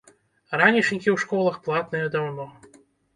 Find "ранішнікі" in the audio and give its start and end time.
0.61-1.09